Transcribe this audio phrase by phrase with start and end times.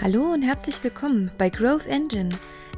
[0.00, 2.28] Hallo und herzlich willkommen bei Growth Engine.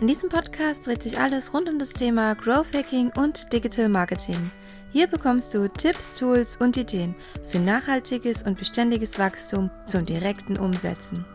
[0.00, 4.50] In diesem Podcast dreht sich alles rund um das Thema Growth Hacking und Digital Marketing.
[4.90, 7.14] Hier bekommst du Tipps, Tools und Ideen
[7.44, 11.26] für nachhaltiges und beständiges Wachstum zum direkten Umsetzen.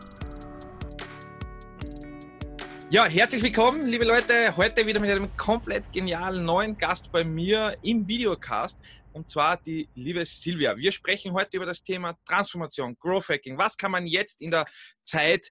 [2.90, 4.56] Ja, herzlich willkommen, liebe Leute.
[4.56, 8.80] Heute wieder mit einem komplett genialen neuen Gast bei mir im Videocast
[9.16, 10.76] und zwar die liebe Silvia.
[10.76, 13.56] Wir sprechen heute über das Thema Transformation, Growth Hacking.
[13.56, 14.66] Was kann man jetzt in der
[15.02, 15.48] Zeit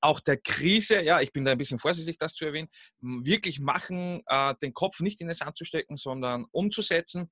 [0.00, 2.68] auch der Krise, ja, ich bin da ein bisschen vorsichtig, das zu erwähnen,
[3.00, 7.30] wirklich machen, äh, den Kopf nicht in den Sand zu stecken, sondern umzusetzen.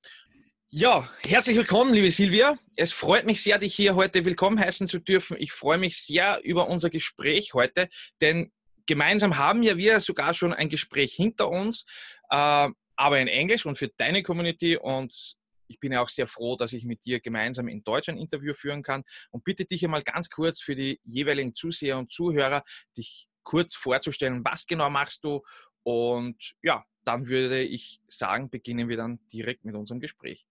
[0.71, 2.59] Ja, herzlich willkommen, liebe Silvia.
[2.77, 5.37] Es freut mich sehr, dich hier heute willkommen heißen zu dürfen.
[5.41, 7.89] Ich freue mich sehr über unser Gespräch heute,
[8.21, 8.53] denn
[8.85, 11.87] gemeinsam haben ja wir sogar schon ein Gespräch hinter uns,
[12.31, 15.37] äh, aber in Englisch und für deine Community und
[15.69, 18.55] ich bin ja auch sehr froh, dass ich mit dir gemeinsam in Deutsch ein Interview
[18.55, 22.63] führen kann und bitte dich einmal ganz kurz für die jeweiligen Zuseher und Zuhörer,
[22.97, 25.43] dich kurz vorzustellen, was genau machst du
[25.83, 30.47] und ja, dann würde ich sagen, beginnen wir dann direkt mit unserem Gespräch.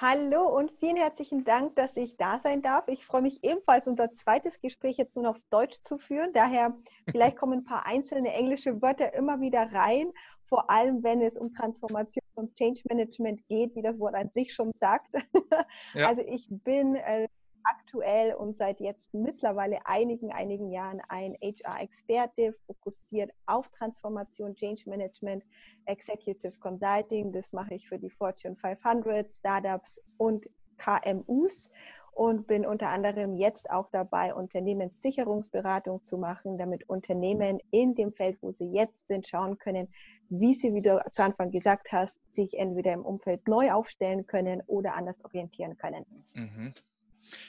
[0.00, 2.88] Hallo und vielen herzlichen Dank, dass ich da sein darf.
[2.88, 6.32] Ich freue mich ebenfalls, unser zweites Gespräch jetzt nun auf Deutsch zu führen.
[6.32, 6.76] Daher
[7.08, 10.10] vielleicht kommen ein paar einzelne englische Wörter immer wieder rein,
[10.48, 14.52] vor allem wenn es um Transformation und Change Management geht, wie das Wort an sich
[14.52, 15.14] schon sagt.
[15.94, 16.08] Ja.
[16.08, 17.28] Also ich bin äh,
[17.64, 25.44] aktuell und seit jetzt mittlerweile einigen, einigen Jahren ein HR-Experte, fokussiert auf Transformation, Change Management,
[25.86, 27.32] Executive Consulting.
[27.32, 30.48] Das mache ich für die Fortune 500, Startups und
[30.78, 31.70] KMUs
[32.14, 38.38] und bin unter anderem jetzt auch dabei, Unternehmenssicherungsberatung zu machen, damit Unternehmen in dem Feld,
[38.40, 39.88] wo sie jetzt sind, schauen können,
[40.28, 44.62] wie sie, wie du zu Anfang gesagt hast, sich entweder im Umfeld neu aufstellen können
[44.66, 46.06] oder anders orientieren können.
[46.34, 46.74] Mhm.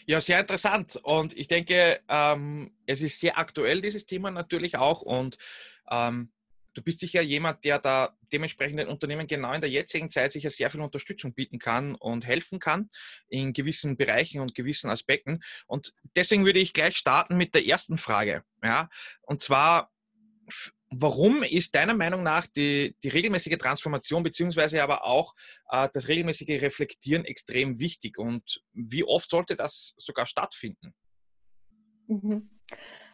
[0.06, 0.98] Ja, sehr interessant.
[1.04, 5.02] Und ich denke, ähm, es ist sehr aktuell, dieses Thema natürlich auch.
[5.02, 5.38] Und
[5.90, 6.32] ähm,
[6.76, 10.50] du bist sicher jemand, der da dementsprechend den Unternehmen genau in der jetzigen Zeit sicher
[10.50, 12.90] sehr viel Unterstützung bieten kann und helfen kann
[13.28, 15.42] in gewissen Bereichen und gewissen Aspekten.
[15.68, 18.44] Und deswegen würde ich gleich starten mit der ersten Frage.
[18.62, 18.90] Ja?
[19.22, 19.92] Und zwar,
[20.98, 25.34] Warum ist deiner Meinung nach die, die regelmäßige Transformation beziehungsweise aber auch
[25.70, 30.94] äh, das regelmäßige Reflektieren extrem wichtig und wie oft sollte das sogar stattfinden?
[32.08, 32.50] Mhm.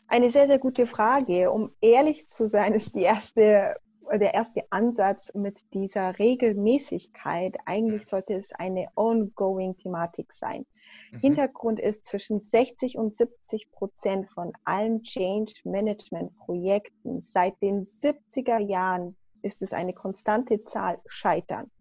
[0.08, 1.50] Eine sehr, sehr gute Frage.
[1.50, 3.78] Um ehrlich zu sein, ist die erste
[4.18, 10.66] der erste Ansatz mit dieser Regelmäßigkeit, eigentlich sollte es eine ongoing Thematik sein.
[11.12, 11.20] Mhm.
[11.20, 18.60] Hintergrund ist, zwischen 60 und 70 Prozent von allen Change Management Projekten seit den 70er
[18.60, 21.72] Jahren ist es eine konstante Zahl scheitern.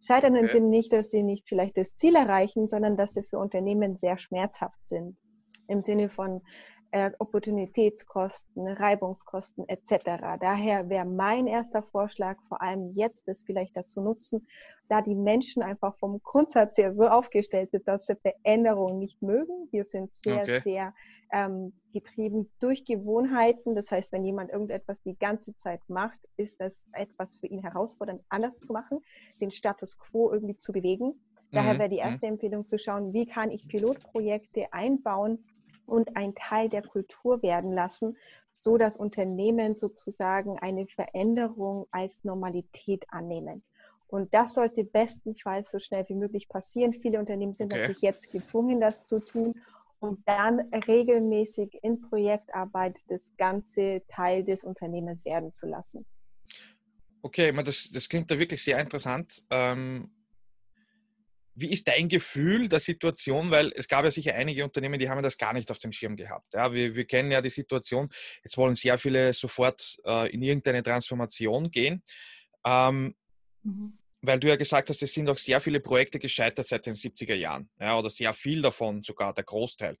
[0.00, 0.42] Scheitern okay.
[0.42, 3.96] im Sinne nicht, dass sie nicht vielleicht das Ziel erreichen, sondern dass sie für Unternehmen
[3.96, 5.16] sehr schmerzhaft sind.
[5.68, 6.42] Im Sinne von
[6.90, 10.38] äh, Opportunitätskosten, Reibungskosten etc.
[10.40, 14.46] Daher wäre mein erster Vorschlag, vor allem jetzt es vielleicht dazu nutzen,
[14.88, 19.68] da die Menschen einfach vom Grundsatz her so aufgestellt sind, dass sie Veränderungen nicht mögen.
[19.72, 20.60] Wir sind sehr, okay.
[20.64, 20.94] sehr
[21.32, 23.74] ähm, getrieben durch Gewohnheiten.
[23.74, 28.22] Das heißt, wenn jemand irgendetwas die ganze Zeit macht, ist das etwas für ihn herausfordernd,
[28.28, 29.00] anders zu machen,
[29.40, 31.20] den Status quo irgendwie zu bewegen.
[31.52, 31.78] Daher mhm.
[31.78, 32.02] wäre die mhm.
[32.02, 35.44] erste Empfehlung zu schauen, wie kann ich Pilotprojekte einbauen,
[35.86, 38.16] und ein Teil der Kultur werden lassen,
[38.52, 43.62] so dass Unternehmen sozusagen eine Veränderung als Normalität annehmen.
[44.08, 46.92] Und das sollte bestenfalls so schnell wie möglich passieren.
[46.92, 47.80] Viele Unternehmen sind okay.
[47.80, 49.54] natürlich jetzt gezwungen, das zu tun
[49.98, 56.06] und dann regelmäßig in Projektarbeit das ganze Teil des Unternehmens werden zu lassen.
[57.22, 59.42] Okay, das, das klingt da wirklich sehr interessant.
[59.50, 60.10] Ähm,
[61.56, 63.50] wie ist dein Gefühl der Situation?
[63.50, 66.14] Weil es gab ja sicher einige Unternehmen, die haben das gar nicht auf dem Schirm
[66.14, 66.52] gehabt.
[66.52, 68.10] Ja, wir, wir kennen ja die Situation,
[68.44, 72.02] jetzt wollen sehr viele sofort äh, in irgendeine Transformation gehen.
[72.64, 73.14] Ähm,
[73.62, 73.98] mhm.
[74.20, 77.34] Weil du ja gesagt hast, es sind auch sehr viele Projekte gescheitert seit den 70er
[77.34, 77.70] Jahren.
[77.80, 79.96] Ja, oder sehr viel davon, sogar der Großteil.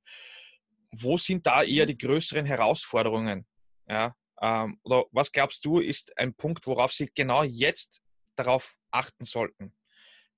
[0.90, 3.46] Wo sind da eher die größeren Herausforderungen?
[3.88, 8.02] Ja, ähm, oder was glaubst du, ist ein Punkt, worauf sie genau jetzt
[8.34, 9.75] darauf achten sollten?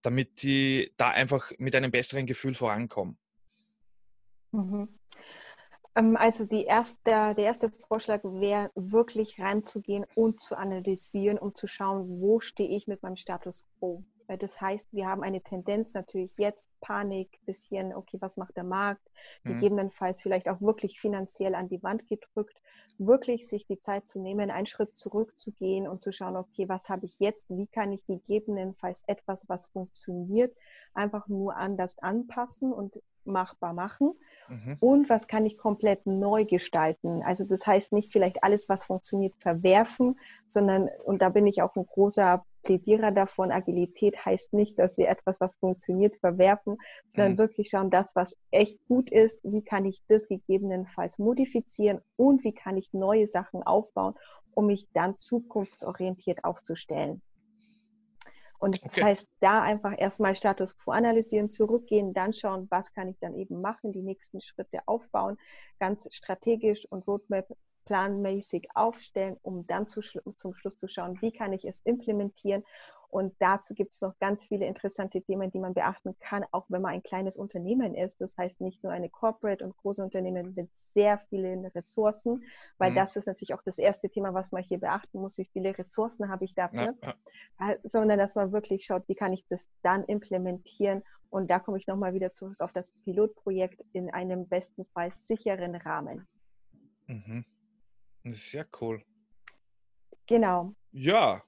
[0.03, 3.19] Damit die da einfach mit einem besseren Gefühl vorankommen?
[4.53, 4.89] Mhm.
[5.99, 12.21] Ähm, also erste, der erste Vorschlag wäre, wirklich reinzugehen und zu analysieren, um zu schauen,
[12.21, 14.05] wo stehe ich mit meinem Status quo.
[14.29, 19.01] Das heißt, wir haben eine Tendenz natürlich jetzt Panik, bisschen, okay, was macht der Markt?
[19.43, 19.55] Mhm.
[19.55, 22.61] Gegebenenfalls vielleicht auch wirklich finanziell an die Wand gedrückt,
[22.99, 27.07] wirklich sich die Zeit zu nehmen, einen Schritt zurückzugehen und zu schauen, okay, was habe
[27.07, 27.47] ich jetzt?
[27.51, 30.55] Wie kann ich gegebenenfalls etwas, was funktioniert,
[30.95, 34.15] einfach nur anders anpassen und machbar machen?
[34.49, 34.77] Mhm.
[34.81, 37.23] Und was kann ich komplett neu gestalten?
[37.23, 41.77] Also das heißt nicht vielleicht alles, was funktioniert, verwerfen, sondern, und da bin ich auch
[41.77, 46.77] ein großer Plädierer davon, Agilität heißt nicht, dass wir etwas, was funktioniert, verwerfen,
[47.09, 47.39] sondern mhm.
[47.39, 52.53] wirklich schauen, das, was echt gut ist, wie kann ich das gegebenenfalls modifizieren und wie
[52.53, 54.17] kann ich neue Sachen aufbauen,
[54.51, 57.23] um mich dann zukunftsorientiert aufzustellen.
[58.59, 63.19] Und das heißt, da einfach erstmal Status quo analysieren, zurückgehen, dann schauen, was kann ich
[63.19, 65.39] dann eben machen, die nächsten Schritte aufbauen,
[65.79, 67.47] ganz strategisch und Roadmap
[67.89, 72.63] planmäßig aufstellen, um dann zu, zum Schluss zu schauen, wie kann ich es implementieren.
[73.11, 76.83] Und dazu gibt es noch ganz viele interessante Themen, die man beachten kann, auch wenn
[76.83, 78.21] man ein kleines Unternehmen ist.
[78.21, 82.45] Das heißt nicht nur eine Corporate und große Unternehmen mit sehr vielen Ressourcen,
[82.77, 82.97] weil mhm.
[82.97, 85.39] das ist natürlich auch das erste Thema, was man hier beachten muss.
[85.39, 86.95] Wie viele Ressourcen habe ich dafür?
[87.03, 87.15] Ja,
[87.61, 87.71] ja.
[87.71, 91.03] Äh, sondern dass man wirklich schaut, wie kann ich das dann implementieren.
[91.31, 96.29] Und da komme ich nochmal wieder zurück auf das Pilotprojekt in einem bestenfalls sicheren Rahmen.
[97.07, 97.47] Mhm.
[98.33, 99.03] Sehr cool.
[100.27, 100.75] Genau.
[100.93, 101.43] Ja.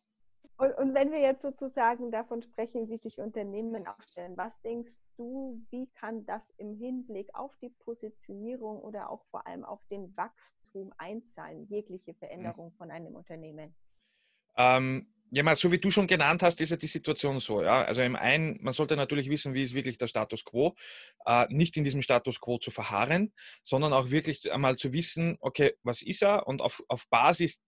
[0.57, 5.65] Und, und, wenn wir jetzt sozusagen davon sprechen, wie sich Unternehmen aufstellen, was denkst du,
[5.71, 10.93] wie kann das im Hinblick auf die Positionierung oder auch vor allem auf den Wachstum
[10.99, 13.75] einzahlen, jegliche Veränderung von einem Unternehmen?
[14.57, 17.63] Ähm, ja, mal, so wie du schon genannt hast, ist ja die Situation so.
[17.63, 17.85] Ja?
[17.85, 20.75] Also im einen, man sollte natürlich wissen, wie ist wirklich der Status quo.
[21.25, 23.33] Äh, nicht in diesem Status quo zu verharren,
[23.63, 26.47] sondern auch wirklich einmal zu wissen, okay, was ist er?
[26.47, 27.63] Und auf, auf Basis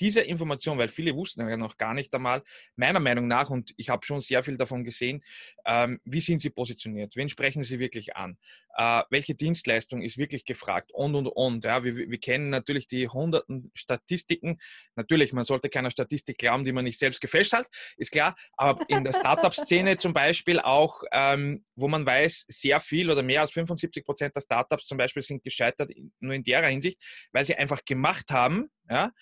[0.00, 2.42] diese Information, weil viele wussten ja noch gar nicht einmal,
[2.76, 5.22] meiner Meinung nach, und ich habe schon sehr viel davon gesehen,
[5.66, 8.38] ähm, wie sind sie positioniert, wen sprechen sie wirklich an,
[8.76, 11.64] äh, welche Dienstleistung ist wirklich gefragt und, und, und.
[11.64, 14.58] Ja, wir, wir kennen natürlich die hunderten Statistiken.
[14.96, 18.84] Natürlich, man sollte keiner Statistik glauben, die man nicht selbst gefälscht hat, ist klar, aber
[18.88, 23.52] in der Startup-Szene zum Beispiel auch, ähm, wo man weiß, sehr viel oder mehr als
[23.52, 25.90] 75 Prozent der Startups zum Beispiel sind gescheitert,
[26.20, 27.00] nur in der Hinsicht,
[27.32, 29.12] weil sie einfach gemacht haben, ja,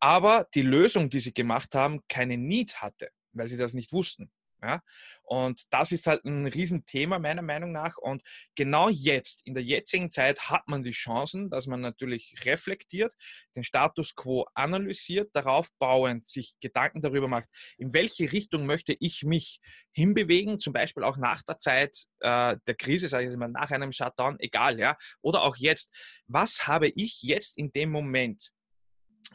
[0.00, 4.30] aber die Lösung, die sie gemacht haben, keine Need hatte, weil sie das nicht wussten.
[4.62, 4.82] Ja?
[5.22, 7.96] Und das ist halt ein Riesenthema meiner Meinung nach.
[7.98, 8.22] Und
[8.54, 13.14] genau jetzt, in der jetzigen Zeit, hat man die Chancen, dass man natürlich reflektiert,
[13.54, 17.48] den Status quo analysiert, darauf bauend sich Gedanken darüber macht,
[17.78, 19.60] in welche Richtung möchte ich mich
[19.92, 23.70] hinbewegen, zum Beispiel auch nach der Zeit äh, der Krise, sage ich jetzt mal, nach
[23.70, 25.94] einem Shutdown, egal, ja, oder auch jetzt.
[26.26, 28.52] Was habe ich jetzt in dem Moment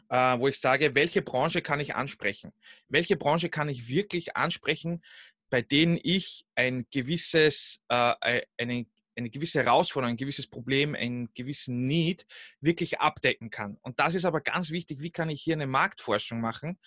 [0.08, 2.52] äh, wo ich sage, welche Branche kann ich ansprechen?
[2.88, 5.02] Welche Branche kann ich wirklich ansprechen,
[5.50, 8.86] bei denen ich ein gewisses, äh, eine,
[9.16, 12.26] eine gewisse Herausforderung, ein gewisses Problem, einen gewissen Need
[12.60, 13.76] wirklich abdecken kann.
[13.82, 16.78] Und das ist aber ganz wichtig, wie kann ich hier eine Marktforschung machen,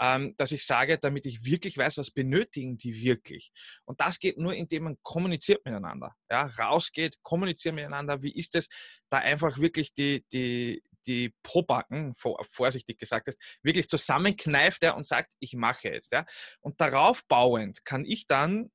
[0.00, 3.52] ähm, dass ich sage, damit ich wirklich weiß, was benötigen die wirklich.
[3.84, 6.14] Und das geht nur, indem man kommuniziert miteinander.
[6.30, 8.22] Ja, rausgeht, kommuniziert miteinander.
[8.22, 8.68] Wie ist es,
[9.08, 15.34] da einfach wirklich die, die, die Pobacken, vorsichtig gesagt ist, wirklich zusammenkneift er und sagt,
[15.40, 16.12] ich mache jetzt.
[16.12, 16.26] Ja?
[16.60, 18.70] Und darauf bauend kann ich dann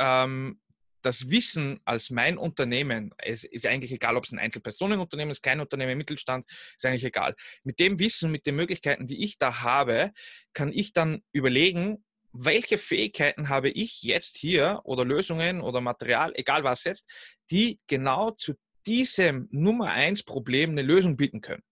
[0.00, 0.60] ähm,
[1.02, 5.60] das Wissen als mein Unternehmen, es ist eigentlich egal, ob es ein Einzelpersonenunternehmen ist, kein
[5.60, 6.46] Unternehmen, Mittelstand,
[6.76, 7.34] ist eigentlich egal.
[7.62, 10.12] Mit dem Wissen, mit den Möglichkeiten, die ich da habe,
[10.52, 16.64] kann ich dann überlegen, welche Fähigkeiten habe ich jetzt hier oder Lösungen oder Material, egal
[16.64, 17.08] was jetzt,
[17.50, 18.54] die genau zu
[18.86, 21.62] diesem Nummer eins Problem eine Lösung bieten können.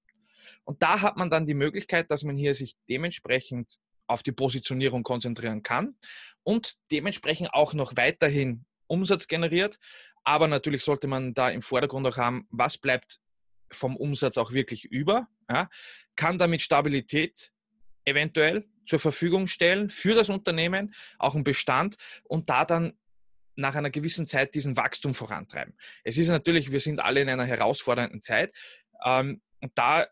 [0.67, 3.77] Und da hat man dann die Möglichkeit, dass man hier sich dementsprechend
[4.09, 5.97] auf die Positionierung konzentrieren kann
[6.43, 9.79] und dementsprechend auch noch weiterhin Umsatz generiert.
[10.25, 13.21] Aber natürlich sollte man da im Vordergrund auch haben, was bleibt
[13.73, 15.69] vom Umsatz auch wirklich über, ja,
[16.17, 17.53] kann damit Stabilität
[18.05, 22.97] eventuell zur Verfügung stellen für das Unternehmen, auch einen Bestand und da dann
[23.57, 25.77] nach einer gewissen Zeit diesen Wachstum vorantreiben.
[26.05, 28.55] Es ist natürlich, wir sind alle in einer herausfordernden Zeit
[29.05, 30.07] ähm, und da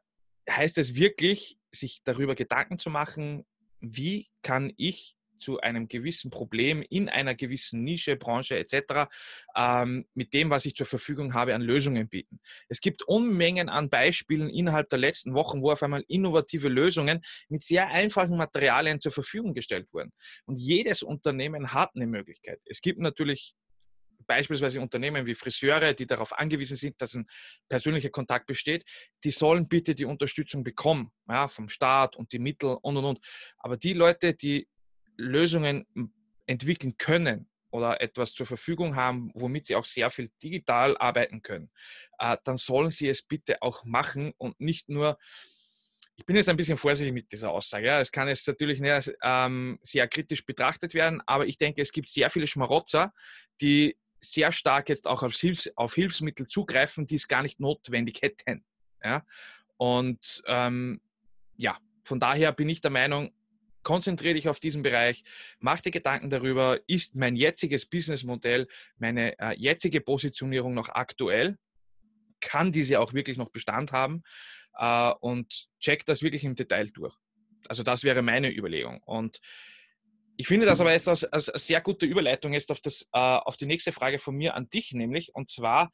[0.50, 3.44] heißt es wirklich, sich darüber Gedanken zu machen,
[3.80, 9.10] wie kann ich zu einem gewissen Problem in einer gewissen Nische, Branche etc.
[9.54, 12.40] Ähm, mit dem, was ich zur Verfügung habe, an Lösungen bieten.
[12.68, 17.62] Es gibt Unmengen an Beispielen innerhalb der letzten Wochen, wo auf einmal innovative Lösungen mit
[17.62, 20.12] sehr einfachen Materialien zur Verfügung gestellt wurden.
[20.46, 22.60] Und jedes Unternehmen hat eine Möglichkeit.
[22.64, 23.54] Es gibt natürlich
[24.26, 27.26] beispielsweise Unternehmen wie Friseure, die darauf angewiesen sind, dass ein
[27.68, 28.84] persönlicher Kontakt besteht,
[29.22, 33.20] die sollen bitte die Unterstützung bekommen, ja, vom Staat und die Mittel und und und.
[33.58, 34.68] Aber die Leute, die
[35.16, 35.86] Lösungen
[36.46, 41.70] entwickeln können oder etwas zur Verfügung haben, womit sie auch sehr viel digital arbeiten können,
[42.18, 45.18] äh, dann sollen sie es bitte auch machen und nicht nur
[46.16, 47.90] ich bin jetzt ein bisschen vorsichtig mit dieser Aussage.
[47.98, 48.80] Es kann jetzt natürlich
[49.22, 53.12] ähm, sehr kritisch betrachtet werden, aber ich denke, es gibt sehr viele Schmarotzer,
[53.60, 58.22] die sehr stark jetzt auch auf, Hilfs-, auf Hilfsmittel zugreifen, die es gar nicht notwendig
[58.22, 58.64] hätten.
[59.02, 59.24] Ja.
[59.76, 61.00] Und ähm,
[61.56, 63.32] ja, von daher bin ich der Meinung,
[63.82, 65.24] konzentriere dich auf diesen Bereich,
[65.58, 68.66] mach dir Gedanken darüber, ist mein jetziges Businessmodell,
[68.96, 71.58] meine äh, jetzige Positionierung noch aktuell?
[72.40, 74.22] Kann diese auch wirklich noch Bestand haben?
[74.78, 77.14] äh, und check das wirklich im Detail durch.
[77.68, 79.00] Also das wäre meine Überlegung.
[79.04, 79.40] Und
[80.36, 83.56] ich finde das aber jetzt als, als sehr gute Überleitung jetzt auf, das, äh, auf
[83.56, 85.92] die nächste Frage von mir an dich, nämlich, und zwar,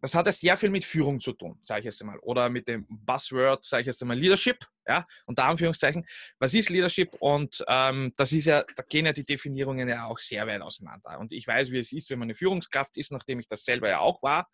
[0.00, 2.68] das hat ja sehr viel mit Führung zu tun, sage ich jetzt einmal, oder mit
[2.68, 6.06] dem Buzzword, sage ich jetzt einmal, Leadership, ja, unter Anführungszeichen.
[6.38, 7.14] Was ist Leadership?
[7.20, 11.18] Und ähm, das ist ja, da gehen ja die Definitionen ja auch sehr weit auseinander.
[11.18, 13.88] Und ich weiß, wie es ist, wenn man eine Führungskraft ist, nachdem ich das selber
[13.88, 14.48] ja auch war.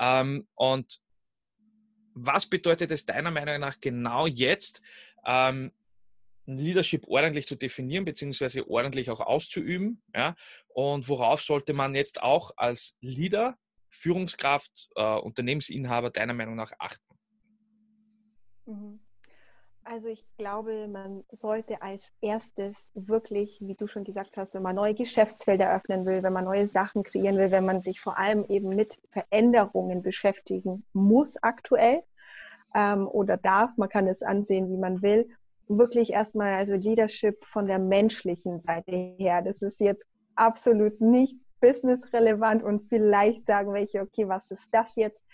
[0.00, 1.00] Ähm, und
[2.14, 4.80] was bedeutet es deiner Meinung nach genau jetzt,
[5.24, 5.72] ähm,
[6.56, 10.02] Leadership ordentlich zu definieren, beziehungsweise ordentlich auch auszuüben?
[10.14, 10.34] Ja?
[10.68, 13.56] Und worauf sollte man jetzt auch als Leader,
[13.90, 17.18] Führungskraft, äh, Unternehmensinhaber deiner Meinung nach achten?
[18.66, 19.00] Mhm.
[19.90, 24.76] Also ich glaube, man sollte als erstes wirklich, wie du schon gesagt hast, wenn man
[24.76, 28.44] neue Geschäftsfelder eröffnen will, wenn man neue Sachen kreieren will, wenn man sich vor allem
[28.50, 32.02] eben mit Veränderungen beschäftigen muss aktuell
[32.74, 35.30] ähm, oder darf, man kann es ansehen, wie man will,
[35.68, 39.42] wirklich erstmal also Leadership von der menschlichen Seite her.
[39.42, 45.24] Das ist jetzt absolut nicht businessrelevant und vielleicht sagen welche, okay, was ist das jetzt?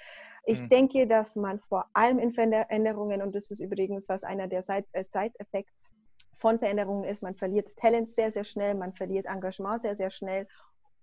[0.46, 0.68] Ich mhm.
[0.68, 5.04] denke, dass man vor allem in Veränderungen, und das ist übrigens was einer der äh,
[5.08, 5.72] Side-Effekte
[6.32, 10.46] von Veränderungen ist, man verliert Talent sehr, sehr schnell, man verliert Engagement sehr, sehr schnell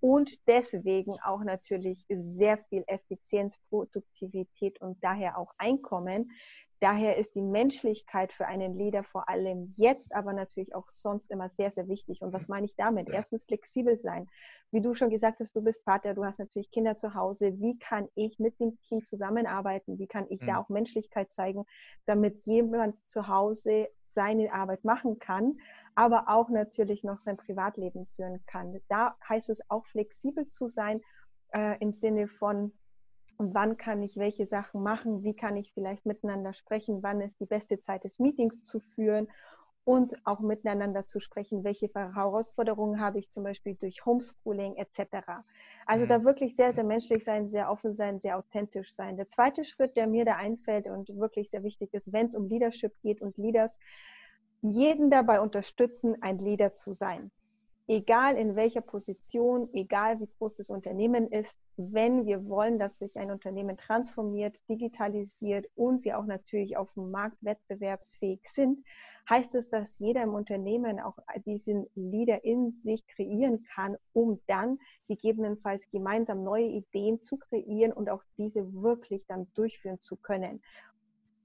[0.02, 6.32] und deswegen auch natürlich sehr viel Effizienz, Produktivität und daher auch Einkommen.
[6.82, 11.48] Daher ist die Menschlichkeit für einen Leader vor allem jetzt, aber natürlich auch sonst immer
[11.48, 12.24] sehr, sehr wichtig.
[12.24, 13.08] Und was meine ich damit?
[13.08, 14.28] Erstens flexibel sein.
[14.72, 17.54] Wie du schon gesagt hast, du bist Vater, du hast natürlich Kinder zu Hause.
[17.60, 20.00] Wie kann ich mit dem Team zusammenarbeiten?
[20.00, 20.48] Wie kann ich mhm.
[20.48, 21.66] da auch Menschlichkeit zeigen,
[22.08, 25.60] damit jemand zu Hause seine Arbeit machen kann,
[25.94, 28.80] aber auch natürlich noch sein Privatleben führen kann.
[28.90, 31.02] Da heißt es auch flexibel zu sein
[31.54, 32.74] äh, im Sinne von,
[33.54, 37.46] wann kann ich welche Sachen machen, wie kann ich vielleicht miteinander sprechen, wann ist die
[37.46, 39.28] beste Zeit des Meetings zu führen
[39.84, 45.44] und auch miteinander zu sprechen, welche Herausforderungen habe ich zum Beispiel durch Homeschooling etc.
[45.86, 46.10] Also mhm.
[46.10, 49.18] da wirklich sehr, sehr menschlich sein, sehr offen sein, sehr authentisch sein.
[49.18, 52.48] Der zweite Schritt, der mir da einfällt und wirklich sehr wichtig ist, wenn es um
[52.48, 53.78] Leadership geht und Leaders,
[54.62, 57.32] jeden dabei unterstützen, ein Leader zu sein.
[57.92, 63.18] Egal in welcher Position, egal wie groß das Unternehmen ist, wenn wir wollen, dass sich
[63.18, 68.80] ein Unternehmen transformiert, digitalisiert und wir auch natürlich auf dem Markt wettbewerbsfähig sind,
[69.30, 74.80] heißt es, dass jeder im Unternehmen auch diesen Leader in sich kreieren kann, um dann
[75.10, 80.62] gegebenenfalls gemeinsam neue Ideen zu kreieren und auch diese wirklich dann durchführen zu können.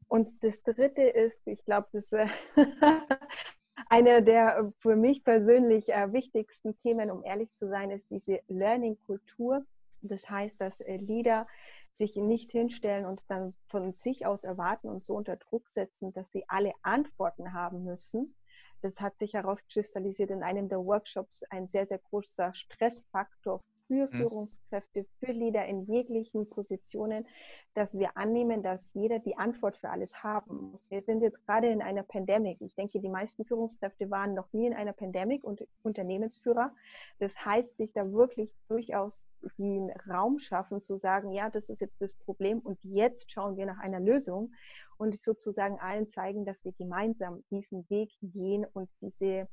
[0.07, 2.29] Und das Dritte ist, ich glaube, das äh,
[3.97, 8.41] eine der äh, für mich persönlich äh, wichtigsten Themen, um ehrlich zu sein, ist diese
[8.49, 9.65] Learning-Kultur.
[10.03, 11.47] Das heißt, dass Leader
[11.93, 16.31] sich nicht hinstellen und dann von sich aus erwarten und so unter Druck setzen, dass
[16.31, 18.35] sie alle Antworten haben müssen.
[18.83, 24.11] Das hat sich herauskristallisiert in einem der Workshops ein sehr, sehr großer Stressfaktor für mhm.
[24.11, 27.27] Führungskräfte, für Leader in jeglichen Positionen,
[27.75, 30.91] dass wir annehmen, dass jeder die Antwort für alles haben muss.
[30.91, 32.57] Wir sind jetzt gerade in einer Pandemie.
[32.61, 36.73] Ich denke, die meisten Führungskräfte waren noch nie in einer Pandemie und Unternehmensführer.
[37.19, 39.27] Das heißt, sich da wirklich durchaus
[39.59, 43.67] den Raum schaffen, zu sagen, ja, das ist jetzt das Problem und jetzt schauen wir
[43.67, 44.53] nach einer Lösung
[44.97, 49.49] und sozusagen allen zeigen, dass wir gemeinsam diesen Weg gehen und diese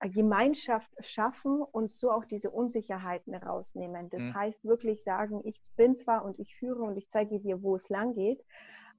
[0.00, 4.10] Gemeinschaft schaffen und so auch diese Unsicherheiten rausnehmen.
[4.10, 4.34] Das mhm.
[4.34, 7.88] heißt wirklich sagen, ich bin zwar und ich führe und ich zeige dir, wo es
[7.88, 8.44] lang geht,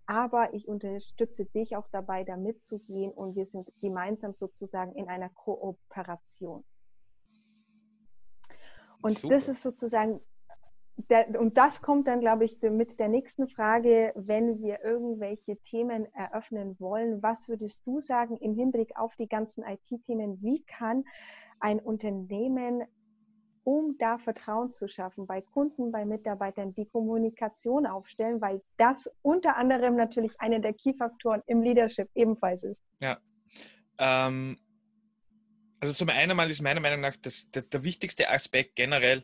[0.05, 5.29] aber ich unterstütze dich auch dabei, da mitzugehen und wir sind gemeinsam sozusagen in einer
[5.29, 6.65] Kooperation.
[9.01, 9.35] Und Super.
[9.35, 10.19] das ist sozusagen
[11.09, 16.07] der, und das kommt dann, glaube ich, mit der nächsten Frage, wenn wir irgendwelche Themen
[16.13, 17.23] eröffnen wollen.
[17.23, 20.41] Was würdest du sagen im Hinblick auf die ganzen IT-Themen?
[20.41, 21.05] Wie kann
[21.59, 22.83] ein Unternehmen,
[23.63, 29.57] um da Vertrauen zu schaffen, bei Kunden, bei Mitarbeitern, die Kommunikation aufstellen, weil das unter
[29.57, 32.81] anderem natürlich einer der Key-Faktoren im Leadership ebenfalls ist?
[32.99, 33.19] Ja.
[33.97, 34.57] Ähm
[35.81, 39.23] Also zum einen mal ist meiner Meinung nach das, der, der wichtigste Aspekt generell,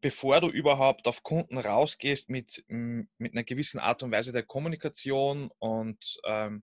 [0.00, 5.50] bevor du überhaupt auf Kunden rausgehst mit, mit einer gewissen Art und Weise der Kommunikation
[5.58, 6.62] und ähm,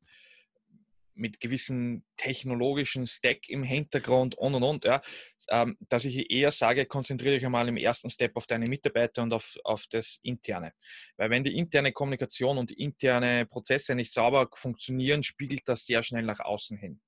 [1.18, 5.02] mit gewissen technologischen Stack im Hintergrund und und und, ja,
[5.50, 9.34] ähm, dass ich eher sage, konzentriere dich einmal im ersten Step auf deine Mitarbeiter und
[9.34, 10.74] auf, auf das Interne.
[11.18, 16.04] Weil wenn die interne Kommunikation und die interne Prozesse nicht sauber funktionieren, spiegelt das sehr
[16.04, 17.02] schnell nach außen hin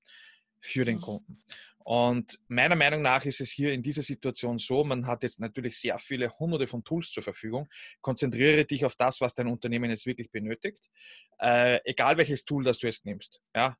[0.60, 1.02] für den mhm.
[1.02, 1.44] Kunden.
[1.84, 5.78] Und meiner Meinung nach ist es hier in dieser Situation so, man hat jetzt natürlich
[5.78, 7.68] sehr viele hunderte von Tools zur Verfügung.
[8.00, 10.90] Konzentriere dich auf das, was dein Unternehmen jetzt wirklich benötigt.
[11.40, 13.40] Äh, egal welches Tool das du jetzt nimmst.
[13.54, 13.76] Ja?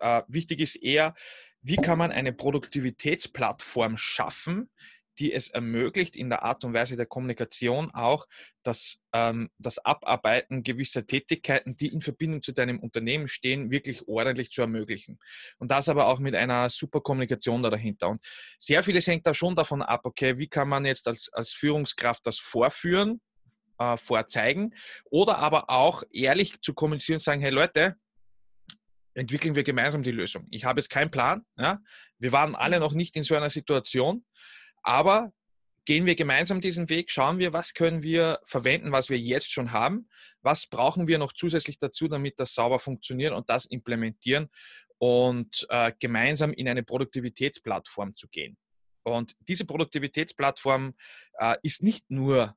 [0.00, 1.14] Äh, wichtig ist eher,
[1.62, 4.70] wie kann man eine Produktivitätsplattform schaffen,
[5.18, 8.26] die es ermöglicht, in der Art und Weise der Kommunikation auch
[8.62, 14.50] das, ähm, das Abarbeiten gewisser Tätigkeiten, die in Verbindung zu deinem Unternehmen stehen, wirklich ordentlich
[14.50, 15.18] zu ermöglichen.
[15.58, 18.08] Und das aber auch mit einer super Kommunikation da dahinter.
[18.08, 18.24] Und
[18.58, 22.26] sehr vieles hängt da schon davon ab, okay, wie kann man jetzt als, als Führungskraft
[22.26, 23.20] das vorführen,
[23.78, 27.96] äh, vorzeigen oder aber auch ehrlich zu kommunizieren und sagen, hey Leute,
[29.16, 30.46] entwickeln wir gemeinsam die Lösung.
[30.50, 31.42] Ich habe jetzt keinen Plan.
[31.56, 31.80] Ja?
[32.18, 34.24] Wir waren alle noch nicht in so einer Situation.
[34.86, 35.32] Aber
[35.84, 39.72] gehen wir gemeinsam diesen Weg, schauen wir, was können wir verwenden, was wir jetzt schon
[39.72, 40.08] haben,
[40.42, 44.48] was brauchen wir noch zusätzlich dazu, damit das sauber funktioniert und das implementieren
[44.98, 48.56] und äh, gemeinsam in eine Produktivitätsplattform zu gehen.
[49.02, 50.94] Und diese Produktivitätsplattform
[51.38, 52.56] äh, ist nicht nur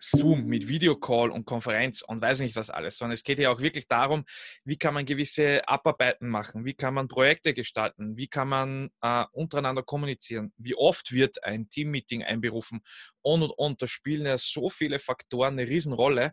[0.00, 3.60] Zoom mit Videocall und Konferenz und weiß nicht was alles, sondern es geht ja auch
[3.60, 4.24] wirklich darum,
[4.64, 9.24] wie kann man gewisse Abarbeiten machen, wie kann man Projekte gestalten, wie kann man äh,
[9.32, 12.80] untereinander kommunizieren, wie oft wird ein Teammeeting einberufen
[13.22, 13.82] und und und.
[13.82, 16.32] Da spielen ja so viele Faktoren eine Riesenrolle.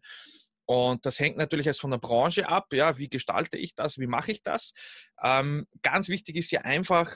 [0.67, 2.74] Und das hängt natürlich erst von der Branche ab.
[2.74, 4.00] Ja, wie gestalte ich das?
[4.00, 4.74] Wie mache ich das?
[5.24, 7.15] Ähm, ganz wichtig ist ja einfach,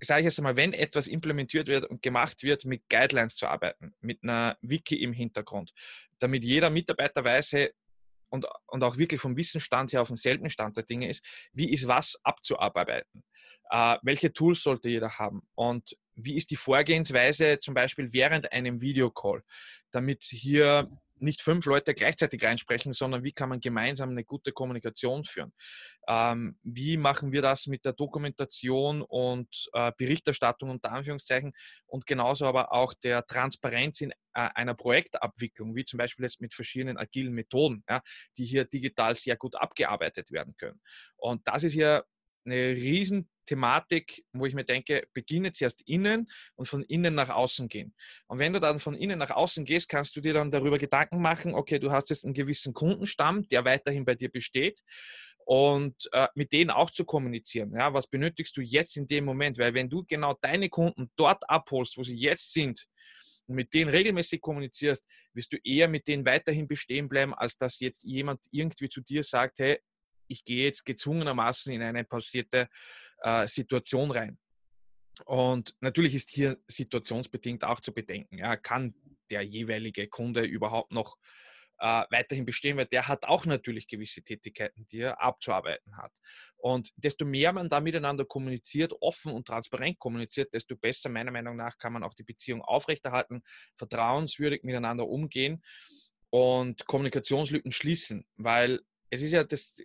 [0.00, 3.94] sage ich jetzt einmal, wenn etwas implementiert wird und gemacht wird, mit Guidelines zu arbeiten,
[4.00, 5.72] mit einer Wiki im Hintergrund,
[6.18, 7.54] damit jeder Mitarbeiter weiß,
[8.28, 11.86] und, und auch wirklich vom Wissensstand her auf demselben Stand der Dinge ist, wie ist
[11.86, 13.22] was abzuarbeiten?
[13.70, 15.42] Äh, welche Tools sollte jeder haben?
[15.54, 19.42] Und wie ist die Vorgehensweise zum Beispiel während einem Videocall,
[19.90, 25.24] damit hier nicht fünf Leute gleichzeitig reinsprechen, sondern wie kann man gemeinsam eine gute Kommunikation
[25.24, 25.52] führen?
[26.08, 31.52] Ähm, wie machen wir das mit der Dokumentation und äh, Berichterstattung unter Anführungszeichen
[31.86, 36.54] und genauso aber auch der Transparenz in äh, einer Projektabwicklung, wie zum Beispiel jetzt mit
[36.54, 38.00] verschiedenen agilen Methoden, ja,
[38.36, 40.80] die hier digital sehr gut abgearbeitet werden können.
[41.16, 42.04] Und das ist hier
[42.46, 47.68] eine riesen Thematik, wo ich mir denke, beginne zuerst innen und von innen nach außen
[47.68, 47.94] gehen.
[48.26, 51.20] Und wenn du dann von innen nach außen gehst, kannst du dir dann darüber Gedanken
[51.20, 54.80] machen, okay, du hast jetzt einen gewissen Kundenstamm, der weiterhin bei dir besteht
[55.44, 57.72] und äh, mit denen auch zu kommunizieren.
[57.76, 59.58] Ja, was benötigst du jetzt in dem Moment?
[59.58, 62.86] Weil wenn du genau deine Kunden dort abholst, wo sie jetzt sind,
[63.48, 67.78] und mit denen regelmäßig kommunizierst, wirst du eher mit denen weiterhin bestehen bleiben, als dass
[67.78, 69.78] jetzt jemand irgendwie zu dir sagt, hey,
[70.28, 72.68] ich gehe jetzt gezwungenermaßen in eine pausierte
[73.22, 74.38] äh, Situation rein.
[75.24, 78.94] Und natürlich ist hier situationsbedingt auch zu bedenken, ja, kann
[79.30, 81.16] der jeweilige Kunde überhaupt noch
[81.78, 86.12] äh, weiterhin bestehen, weil der hat auch natürlich gewisse Tätigkeiten, die er abzuarbeiten hat.
[86.56, 91.56] Und desto mehr man da miteinander kommuniziert, offen und transparent kommuniziert, desto besser meiner Meinung
[91.56, 93.42] nach kann man auch die Beziehung aufrechterhalten,
[93.76, 95.62] vertrauenswürdig miteinander umgehen
[96.30, 99.80] und Kommunikationslücken schließen, weil es ist ja das,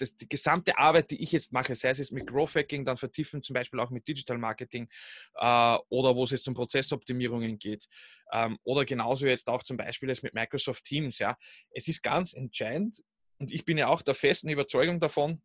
[0.00, 2.96] das, die gesamte Arbeit, die ich jetzt mache, sei es jetzt mit Growth Hacking, dann
[2.96, 4.88] vertiefen zum Beispiel auch mit Digital Marketing
[5.34, 7.86] äh, oder wo es jetzt um Prozessoptimierungen geht
[8.32, 11.18] ähm, oder genauso jetzt auch zum Beispiel jetzt mit Microsoft Teams.
[11.18, 11.36] Ja,
[11.72, 13.02] es ist ganz entscheidend
[13.38, 15.42] und ich bin ja auch der festen Überzeugung davon,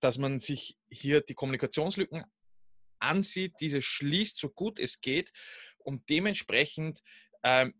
[0.00, 2.24] dass man sich hier die Kommunikationslücken
[2.98, 5.30] ansieht, diese schließt so gut es geht
[5.78, 7.02] und dementsprechend
[7.42, 7.74] ähm,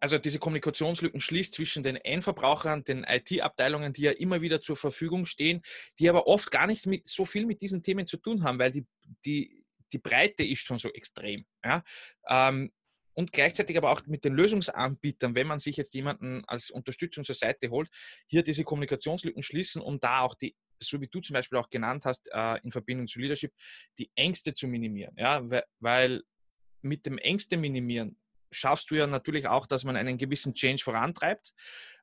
[0.00, 5.26] also diese Kommunikationslücken schließt zwischen den Endverbrauchern, den IT-Abteilungen, die ja immer wieder zur Verfügung
[5.26, 5.62] stehen,
[5.98, 8.70] die aber oft gar nicht mit, so viel mit diesen Themen zu tun haben, weil
[8.70, 8.86] die,
[9.24, 11.46] die, die Breite ist schon so extrem.
[11.64, 11.82] Ja?
[12.28, 12.72] Ähm,
[13.14, 17.34] und gleichzeitig aber auch mit den Lösungsanbietern, wenn man sich jetzt jemanden als Unterstützung zur
[17.34, 17.88] Seite holt,
[18.26, 22.04] hier diese Kommunikationslücken schließen, um da auch die, so wie du zum Beispiel auch genannt
[22.04, 23.52] hast, äh, in Verbindung zu Leadership,
[23.98, 25.14] die Ängste zu minimieren.
[25.16, 25.42] Ja?
[25.78, 26.22] Weil
[26.82, 28.18] mit dem Ängste minimieren
[28.54, 31.52] schaffst du ja natürlich auch, dass man einen gewissen Change vorantreibt,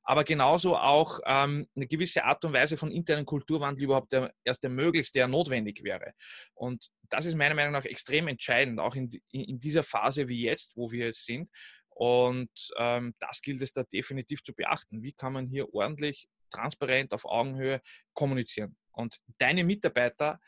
[0.03, 4.63] aber genauso auch ähm, eine gewisse Art und Weise von internen Kulturwandel überhaupt der, erst
[4.63, 6.13] ermöglicht, der notwendig wäre.
[6.53, 10.75] Und das ist meiner Meinung nach extrem entscheidend, auch in, in dieser Phase wie jetzt,
[10.75, 11.49] wo wir jetzt sind.
[11.89, 15.03] Und ähm, das gilt es da definitiv zu beachten.
[15.03, 17.81] Wie kann man hier ordentlich, transparent, auf Augenhöhe
[18.13, 18.75] kommunizieren?
[18.91, 20.39] Und deine Mitarbeiter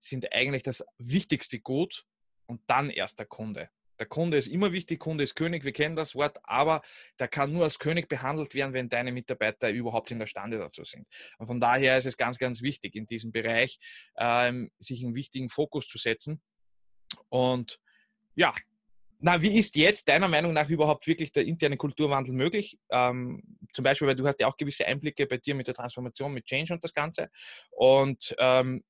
[0.00, 2.04] sind eigentlich das wichtigste Gut
[2.46, 3.70] und dann erst der Kunde.
[3.98, 6.82] Der Kunde ist immer wichtig, Kunde ist König, wir kennen das Wort, aber
[7.18, 10.84] der kann nur als König behandelt werden, wenn deine Mitarbeiter überhaupt in der Stande dazu
[10.84, 11.06] sind.
[11.38, 13.78] Und von daher ist es ganz, ganz wichtig, in diesem Bereich
[14.18, 16.40] ähm, sich einen wichtigen Fokus zu setzen.
[17.28, 17.78] Und
[18.34, 18.54] ja,
[19.18, 22.78] na, wie ist jetzt deiner Meinung nach überhaupt wirklich der interne Kulturwandel möglich?
[22.90, 26.34] Ähm, zum Beispiel, weil du hast ja auch gewisse Einblicke bei dir mit der Transformation,
[26.34, 27.30] mit Change und das Ganze.
[27.70, 28.84] Und ähm,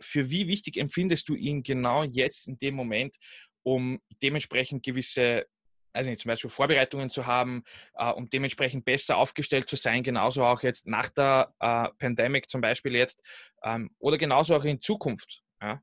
[0.00, 3.16] für wie wichtig empfindest du ihn genau jetzt in dem Moment,
[3.62, 5.46] um dementsprechend gewisse
[5.92, 10.44] also nicht, zum Beispiel Vorbereitungen zu haben, äh, um dementsprechend besser aufgestellt zu sein, genauso
[10.44, 13.20] auch jetzt nach der äh, Pandemic zum Beispiel jetzt
[13.62, 15.42] ähm, oder genauso auch in Zukunft.
[15.60, 15.82] Ja?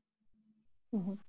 [0.92, 1.20] Mhm.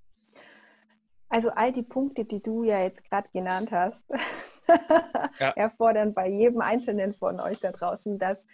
[1.28, 4.04] Also all die Punkte, die du ja jetzt gerade genannt hast,
[5.38, 5.50] ja.
[5.50, 8.46] erfordern bei jedem Einzelnen von euch da draußen, dass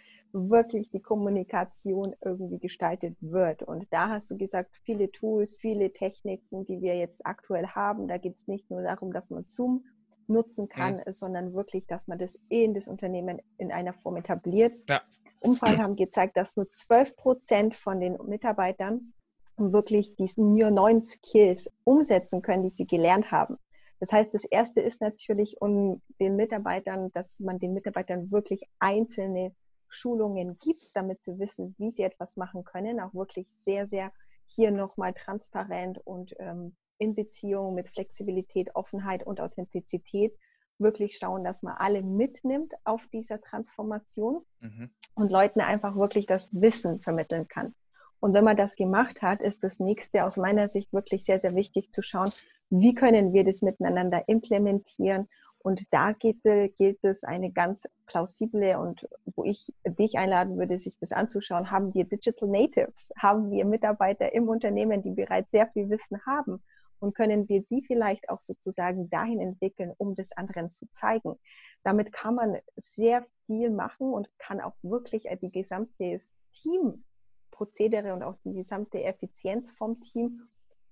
[0.49, 3.63] wirklich die Kommunikation irgendwie gestaltet wird.
[3.63, 8.07] Und da hast du gesagt, viele Tools, viele Techniken, die wir jetzt aktuell haben.
[8.07, 9.85] Da geht es nicht nur darum, dass man Zoom
[10.27, 11.13] nutzen kann, mhm.
[11.13, 14.73] sondern wirklich, dass man das in das Unternehmen in einer Form etabliert.
[14.89, 15.01] Ja.
[15.39, 19.13] Umfragen haben gezeigt, dass nur 12 Prozent von den Mitarbeitern
[19.57, 23.57] wirklich diese nur neuen Skills umsetzen können, die sie gelernt haben.
[23.99, 29.55] Das heißt, das erste ist natürlich, um den Mitarbeitern, dass man den Mitarbeitern wirklich einzelne
[29.89, 34.11] Schulungen gibt, damit sie wissen, wie sie etwas machen können, auch wirklich sehr, sehr
[34.45, 40.33] hier nochmal transparent und ähm, in Beziehung mit Flexibilität, Offenheit und Authentizität
[40.79, 44.89] wirklich schauen, dass man alle mitnimmt auf dieser Transformation mhm.
[45.15, 47.73] und Leuten einfach wirklich das Wissen vermitteln kann.
[48.19, 51.55] Und wenn man das gemacht hat, ist das nächste aus meiner Sicht wirklich sehr, sehr
[51.55, 52.31] wichtig zu schauen,
[52.69, 55.27] wie können wir das miteinander implementieren.
[55.67, 56.43] Und da gilt,
[56.77, 61.93] gilt es eine ganz plausible und wo ich dich einladen würde, sich das anzuschauen, haben
[61.93, 66.63] wir Digital Natives, haben wir Mitarbeiter im Unternehmen, die bereits sehr viel Wissen haben
[66.99, 71.37] und können wir die vielleicht auch sozusagen dahin entwickeln, um das anderen zu zeigen.
[71.83, 76.21] Damit kann man sehr viel machen und kann auch wirklich die gesamte
[76.53, 77.03] Team
[77.51, 80.47] Prozedere und auch die gesamte Effizienz vom Team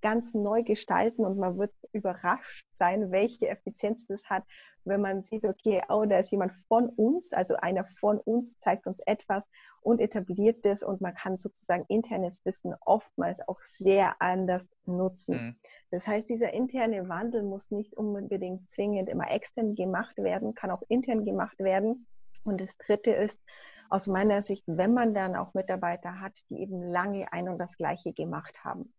[0.06, 4.44] ganz neu gestalten und man wird überrascht sein, welche Effizienz das hat,
[4.84, 8.86] wenn man sieht, okay, oh, da ist jemand von uns, also einer von uns zeigt
[8.86, 9.50] uns etwas
[9.82, 15.38] und etabliert das und man kann sozusagen internes Wissen oftmals auch sehr anders nutzen.
[15.38, 15.56] Mhm.
[15.90, 20.84] Das heißt, dieser interne Wandel muss nicht unbedingt zwingend immer extern gemacht werden, kann auch
[20.88, 22.06] intern gemacht werden.
[22.44, 23.40] Und das Dritte ist,
[23.90, 27.76] aus meiner Sicht, wenn man dann auch Mitarbeiter hat, die eben lange ein und das
[27.76, 28.94] Gleiche gemacht haben.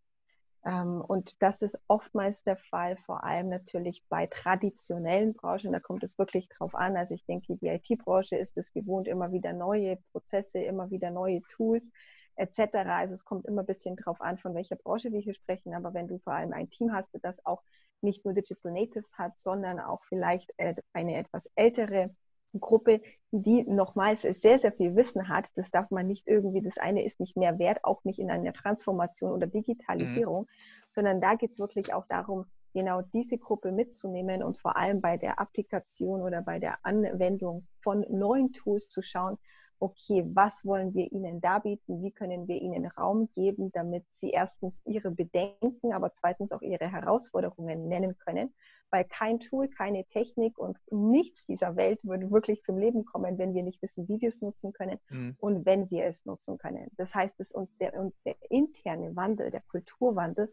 [0.67, 5.71] Ähm, und das ist oftmals der Fall, vor allem natürlich bei traditionellen Branchen.
[5.71, 6.97] Da kommt es wirklich drauf an.
[6.97, 11.41] Also ich denke, die IT-Branche ist es gewohnt, immer wieder neue Prozesse, immer wieder neue
[11.43, 11.89] Tools
[12.35, 12.75] etc.
[12.89, 15.73] Also es kommt immer ein bisschen drauf an, von welcher Branche wir hier sprechen.
[15.73, 17.63] Aber wenn du vor allem ein Team hast, das auch
[18.01, 20.53] nicht nur Digital Natives hat, sondern auch vielleicht
[20.93, 22.13] eine etwas ältere
[22.59, 25.45] Gruppe, die nochmals sehr, sehr viel Wissen hat.
[25.55, 28.53] Das darf man nicht irgendwie, das eine ist nicht mehr wert, auch nicht in einer
[28.53, 30.47] Transformation oder Digitalisierung, mhm.
[30.95, 35.17] sondern da geht es wirklich auch darum, genau diese Gruppe mitzunehmen und vor allem bei
[35.17, 39.37] der Applikation oder bei der Anwendung von neuen Tools zu schauen,
[39.79, 44.79] okay, was wollen wir ihnen darbieten, wie können wir ihnen Raum geben, damit sie erstens
[44.85, 48.53] ihre Bedenken, aber zweitens auch ihre Herausforderungen nennen können
[48.89, 53.53] weil kein Tool, keine Technik und nichts dieser Welt würde wirklich zum Leben kommen, wenn
[53.53, 55.35] wir nicht wissen, wie wir es nutzen können mhm.
[55.39, 56.89] und wenn wir es nutzen können.
[56.97, 60.51] Das heißt, es, und, der, und der interne Wandel, der Kulturwandel,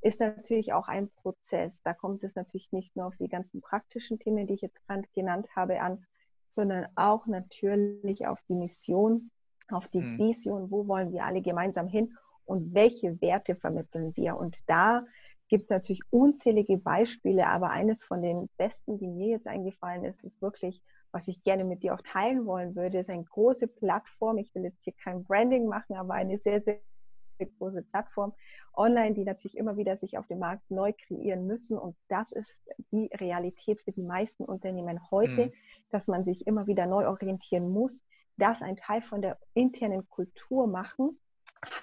[0.00, 1.80] ist natürlich auch ein Prozess.
[1.82, 5.04] Da kommt es natürlich nicht nur auf die ganzen praktischen Themen, die ich jetzt gerade
[5.14, 6.04] genannt habe, an,
[6.50, 9.30] sondern auch natürlich auf die Mission,
[9.68, 10.18] auf die mhm.
[10.18, 14.36] Vision, wo wollen wir alle gemeinsam hin und welche Werte vermitteln wir.
[14.36, 15.04] Und da
[15.52, 20.40] gibt natürlich unzählige Beispiele, aber eines von den besten, die mir jetzt eingefallen ist, ist
[20.40, 24.38] wirklich, was ich gerne mit dir auch teilen wollen würde, ist eine große Plattform.
[24.38, 26.80] Ich will jetzt hier kein Branding machen, aber eine sehr, sehr
[27.58, 28.32] große Plattform
[28.72, 31.76] online, die natürlich immer wieder sich auf dem Markt neu kreieren müssen.
[31.76, 35.52] Und das ist die Realität für die meisten Unternehmen heute, mhm.
[35.90, 38.02] dass man sich immer wieder neu orientieren muss.
[38.38, 41.20] Das ein Teil von der internen Kultur machen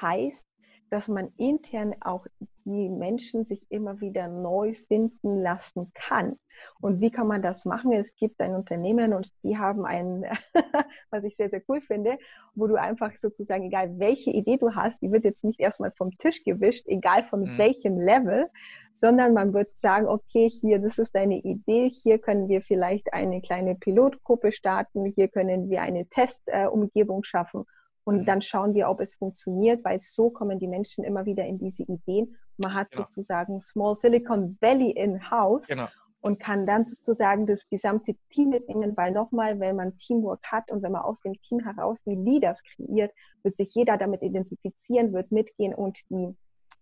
[0.02, 0.49] heißt,
[0.90, 2.26] dass man intern auch
[2.66, 6.38] die Menschen sich immer wieder neu finden lassen kann.
[6.82, 7.94] Und wie kann man das machen?
[7.94, 10.26] Es gibt ein Unternehmen und die haben ein,
[11.10, 12.18] was ich sehr, sehr cool finde,
[12.54, 16.18] wo du einfach sozusagen, egal welche Idee du hast, die wird jetzt nicht erstmal vom
[16.18, 17.58] Tisch gewischt, egal von mhm.
[17.58, 18.50] welchem Level,
[18.94, 23.42] sondern man wird sagen, okay, hier, das ist deine Idee, hier können wir vielleicht eine
[23.42, 27.66] kleine Pilotgruppe starten, hier können wir eine Testumgebung schaffen
[28.10, 31.60] Und dann schauen wir, ob es funktioniert, weil so kommen die Menschen immer wieder in
[31.60, 32.36] diese Ideen.
[32.58, 33.04] Man hat genau.
[33.04, 35.88] sozusagen Small Silicon Valley in-house genau.
[36.22, 40.82] und kann dann sozusagen das gesamte Team mitnehmen, weil nochmal, wenn man Teamwork hat und
[40.82, 43.12] wenn man aus dem Team heraus die Leaders kreiert,
[43.44, 46.36] wird sich jeder damit identifizieren, wird mitgehen und die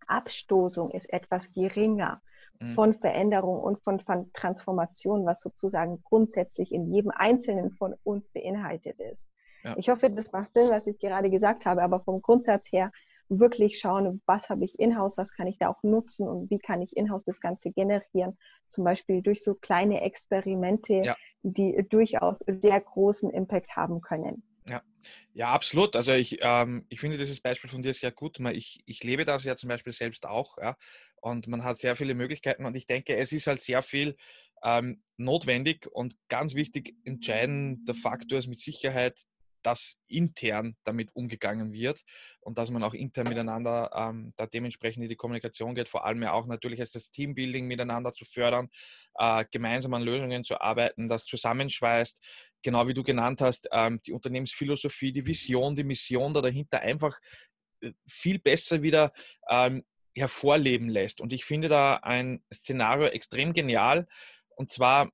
[0.07, 2.21] Abstoßung ist etwas geringer
[2.61, 2.69] mhm.
[2.69, 8.97] von Veränderung und von, von Transformation, was sozusagen grundsätzlich in jedem Einzelnen von uns beinhaltet
[9.01, 9.27] ist.
[9.67, 9.75] Ja.
[9.77, 12.91] Ich hoffe, das macht Sinn, was ich gerade gesagt habe, aber vom Grundsatz her
[13.29, 16.81] wirklich schauen, was habe ich in-house, was kann ich da auch nutzen und wie kann
[16.81, 18.37] ich in-house das Ganze generieren.
[18.69, 21.15] Zum Beispiel durch so kleine Experimente, ja.
[21.43, 24.43] die durchaus sehr großen Impact haben können.
[24.69, 24.81] Ja,
[25.33, 25.97] ja absolut.
[25.97, 28.39] Also ich, ähm, ich finde dieses Beispiel von dir sehr gut.
[28.53, 30.57] Ich, ich lebe das ja zum Beispiel selbst auch.
[30.57, 30.77] Ja?
[31.17, 34.15] Und man hat sehr viele Möglichkeiten und ich denke, es ist halt sehr viel
[34.63, 39.21] ähm, notwendig und ganz wichtig, entscheidender Faktor ist mit Sicherheit
[39.63, 42.03] dass intern damit umgegangen wird
[42.39, 46.21] und dass man auch intern miteinander ähm, da dementsprechend in die Kommunikation geht, vor allem
[46.23, 48.69] ja auch natürlich als das Teambuilding miteinander zu fördern,
[49.15, 52.19] äh, gemeinsam an Lösungen zu arbeiten, das zusammenschweißt,
[52.63, 57.19] genau wie du genannt hast, ähm, die Unternehmensphilosophie, die Vision, die Mission da dahinter einfach
[57.81, 59.11] äh, viel besser wieder
[59.49, 59.83] ähm,
[60.15, 61.21] hervorleben lässt.
[61.21, 64.07] Und ich finde da ein Szenario extrem genial.
[64.55, 65.11] Und zwar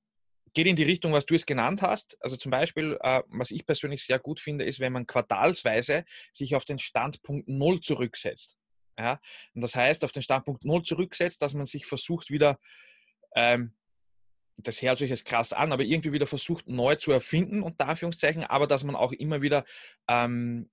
[0.54, 2.16] geht in die Richtung, was du es genannt hast.
[2.20, 6.54] Also zum Beispiel, äh, was ich persönlich sehr gut finde, ist, wenn man quartalsweise sich
[6.54, 8.56] auf den Standpunkt Null zurücksetzt.
[8.98, 9.20] Ja?
[9.54, 12.58] Und das heißt, auf den Standpunkt Null zurücksetzt, dass man sich versucht wieder,
[13.34, 13.74] ähm,
[14.56, 18.44] das hört sich jetzt krass an, aber irgendwie wieder versucht neu zu erfinden, unter Anführungszeichen,
[18.44, 19.64] aber dass man auch immer wieder
[20.08, 20.70] ähm,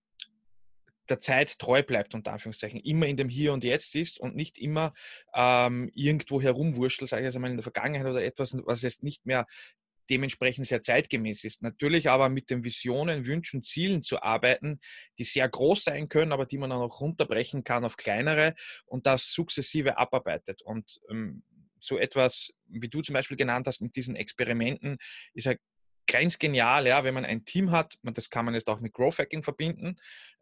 [1.11, 4.57] der Zeit treu bleibt, unter Anführungszeichen, immer in dem Hier und Jetzt ist und nicht
[4.57, 4.93] immer
[5.35, 9.25] ähm, irgendwo herumwurschtelt, sage ich jetzt einmal in der Vergangenheit oder etwas, was jetzt nicht
[9.25, 9.45] mehr
[10.09, 11.61] dementsprechend sehr zeitgemäß ist.
[11.61, 14.79] Natürlich aber mit den Visionen, Wünschen, Zielen zu arbeiten,
[15.17, 19.07] die sehr groß sein können, aber die man dann auch runterbrechen kann auf kleinere und
[19.07, 20.61] das sukzessive abarbeitet.
[20.63, 21.43] Und ähm,
[21.79, 24.97] so etwas, wie du zum Beispiel genannt hast, mit diesen Experimenten,
[25.33, 25.55] ist ja
[26.07, 29.19] ganz genial, ja, wenn man ein Team hat, das kann man jetzt auch mit Growth
[29.19, 29.95] Hacking verbinden,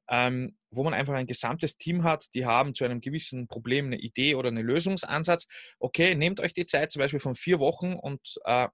[0.10, 3.98] ähm, wo man einfach ein gesamtes Team hat, die haben zu einem gewissen Problem eine
[3.98, 5.48] Idee oder einen Lösungsansatz.
[5.80, 8.67] Okay, nehmt euch die Zeit zum Beispiel von vier Wochen und äh,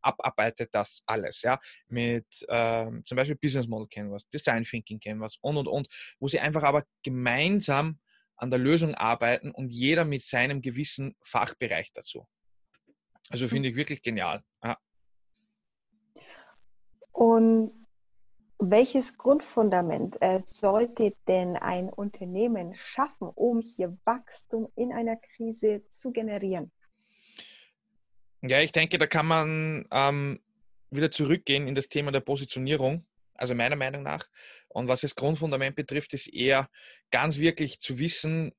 [0.00, 5.56] abarbeitet das alles, ja, mit äh, zum Beispiel Business Model Canvas, Design Thinking Canvas und
[5.56, 7.98] und und, wo sie einfach aber gemeinsam
[8.36, 12.26] an der Lösung arbeiten und jeder mit seinem gewissen Fachbereich dazu.
[13.28, 13.50] Also hm.
[13.50, 14.42] finde ich wirklich genial.
[14.62, 14.78] Ja.
[17.12, 17.77] Und
[18.58, 26.12] welches Grundfundament äh, sollte denn ein Unternehmen schaffen, um hier Wachstum in einer Krise zu
[26.12, 26.70] generieren?
[28.42, 30.40] Ja, ich denke, da kann man ähm,
[30.90, 34.26] wieder zurückgehen in das Thema der Positionierung, also meiner Meinung nach.
[34.68, 36.68] Und was das Grundfundament betrifft, ist eher
[37.10, 38.52] ganz wirklich zu wissen,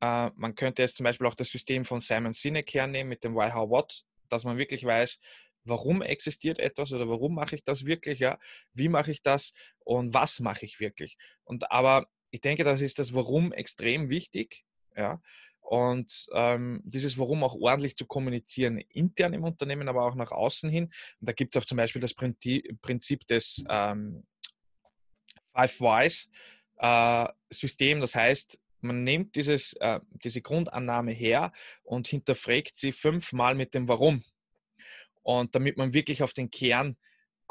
[0.00, 3.34] äh, man könnte jetzt zum Beispiel auch das System von Simon Sinek hernehmen mit dem
[3.34, 5.18] Why, How, What, dass man wirklich weiß,
[5.64, 8.38] warum existiert etwas oder warum mache ich das wirklich, ja,
[8.72, 11.16] wie mache ich das und was mache ich wirklich.
[11.44, 14.64] Und aber ich denke, das ist das Warum extrem wichtig,
[14.96, 15.20] ja.
[15.60, 20.68] Und ähm, dieses Warum auch ordentlich zu kommunizieren, intern im Unternehmen, aber auch nach außen
[20.68, 20.84] hin.
[20.84, 24.26] Und da gibt es auch zum Beispiel das Prinzip des ähm,
[25.54, 26.30] Five Whys
[26.78, 28.00] äh, System.
[28.00, 31.52] Das heißt, man nimmt dieses, äh, diese Grundannahme her
[31.84, 34.24] und hinterfragt sie fünfmal mit dem Warum.
[35.22, 36.96] Und damit man wirklich auf den Kern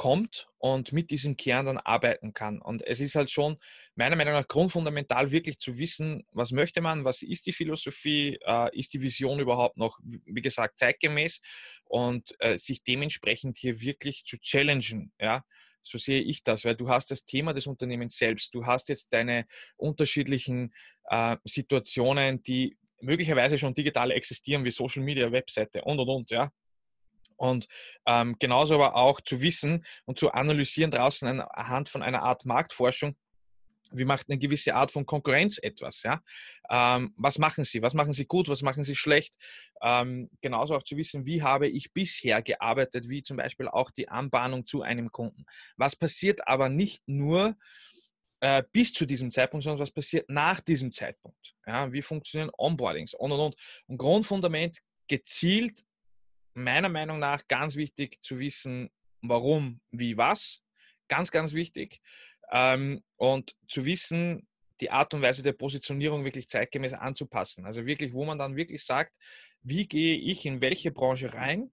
[0.02, 2.60] kommt und mit diesem Kern dann arbeiten kann.
[2.60, 3.58] Und es ist halt schon
[3.94, 8.76] meiner Meinung nach grundfundamental wirklich zu wissen, was möchte man, was ist die Philosophie, äh,
[8.76, 11.40] ist die Vision überhaupt noch, wie gesagt, zeitgemäß
[11.86, 15.14] und äh, sich dementsprechend hier wirklich zu challengen.
[15.20, 15.44] Ja?
[15.84, 19.14] So sehe ich das, weil du hast das Thema des Unternehmens selbst, du hast jetzt
[19.14, 19.46] deine
[19.78, 20.74] unterschiedlichen
[21.10, 26.52] äh, Situationen, die möglicherweise schon digital existieren, wie Social Media, Webseite und und und, ja.
[27.42, 27.66] Und
[28.06, 33.16] ähm, genauso aber auch zu wissen und zu analysieren draußen anhand von einer Art Marktforschung,
[33.94, 36.04] wie macht eine gewisse Art von Konkurrenz etwas?
[36.04, 36.22] Ja?
[36.70, 37.82] Ähm, was machen sie?
[37.82, 38.48] Was machen sie gut?
[38.48, 39.34] Was machen sie schlecht?
[39.82, 44.08] Ähm, genauso auch zu wissen, wie habe ich bisher gearbeitet, wie zum Beispiel auch die
[44.08, 45.46] Anbahnung zu einem Kunden.
[45.78, 47.56] Was passiert aber nicht nur
[48.42, 51.56] äh, bis zu diesem Zeitpunkt, sondern was passiert nach diesem Zeitpunkt?
[51.66, 51.92] Ja?
[51.92, 53.56] Wie funktionieren Onboardings und und und.
[53.88, 54.78] Und Grundfundament
[55.08, 55.84] gezielt
[56.54, 58.90] meiner Meinung nach ganz wichtig zu wissen,
[59.22, 60.64] warum, wie, was.
[61.08, 62.02] Ganz, ganz wichtig.
[62.52, 64.48] Ähm, und zu wissen,
[64.82, 67.66] die Art und Weise der Positionierung wirklich zeitgemäß anzupassen.
[67.66, 69.14] Also wirklich, wo man dann wirklich sagt,
[69.62, 71.72] wie gehe ich in welche Branche rein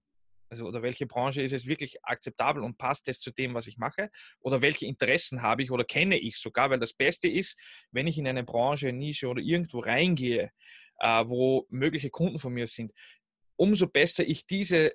[0.51, 3.77] Also, oder welche Branche ist es wirklich akzeptabel und passt es zu dem, was ich
[3.77, 4.09] mache?
[4.39, 6.69] Oder welche Interessen habe ich oder kenne ich sogar?
[6.69, 7.59] Weil das Beste ist,
[7.91, 10.51] wenn ich in eine Branche, Nische oder irgendwo reingehe,
[10.99, 12.91] äh, wo mögliche Kunden von mir sind,
[13.59, 14.93] umso besser ich diese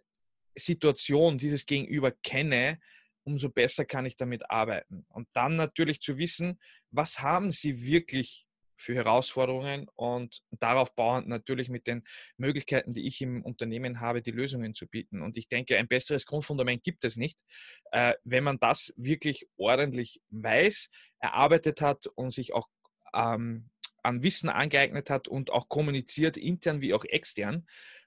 [0.56, 2.80] Situation, dieses Gegenüber kenne,
[3.22, 5.04] umso besser kann ich damit arbeiten.
[5.08, 6.58] Und dann natürlich zu wissen,
[6.90, 8.46] was haben sie wirklich
[8.76, 12.04] für Herausforderungen und darauf bauend natürlich mit den
[12.36, 15.22] Möglichkeiten, die ich im Unternehmen habe, die Lösungen zu bieten.
[15.22, 17.44] Und ich denke, ein besseres Grundfundament gibt es nicht,
[17.92, 22.68] äh, wenn man das wirklich ordentlich weiß, erarbeitet hat und sich auch
[23.14, 23.70] ähm,
[24.02, 27.66] an Wissen angeeignet hat und auch kommuniziert, intern wie auch extern.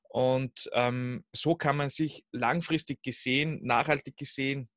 [0.10, 4.70] Und ähm, so kann man sich langfristig gesehen, nachhaltig gesehen,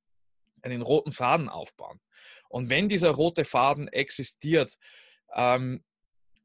[0.63, 2.01] einen roten Faden aufbauen.
[2.49, 4.77] Und wenn dieser rote Faden existiert,
[5.35, 5.85] ähm,